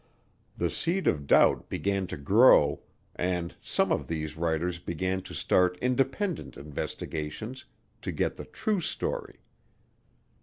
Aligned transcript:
The 0.57 0.71
seed 0.71 1.05
of 1.05 1.27
doubt 1.27 1.69
began 1.69 2.07
to 2.07 2.17
grow, 2.17 2.81
and 3.15 3.55
some 3.61 3.91
of 3.91 4.07
these 4.07 4.35
writers 4.35 4.79
began 4.79 5.21
to 5.21 5.35
start 5.35 5.77
"independent 5.79 6.57
investigations" 6.57 7.65
to 8.01 8.11
get 8.11 8.35
the 8.35 8.45
"true" 8.45 8.79
story. 8.81 9.41